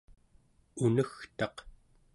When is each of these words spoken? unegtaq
unegtaq 0.85 1.55